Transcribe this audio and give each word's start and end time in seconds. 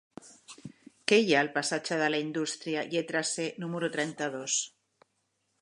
Què 1.11 1.19
hi 1.25 1.35
ha 1.35 1.41
al 1.45 1.51
passatge 1.57 1.99
de 2.01 2.09
la 2.15 2.21
Indústria 2.25 2.87
lletra 2.95 3.25
C 3.35 3.49
número 3.67 3.95
trenta-dos? 3.99 4.61